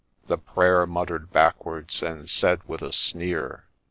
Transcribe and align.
The 0.25 0.39
prayer 0.39 0.87
mutter'd 0.87 1.31
backwards, 1.31 2.01
and 2.01 2.27
said 2.27 2.63
with 2.67 2.81
a 2.81 2.91
sneer 2.91 3.65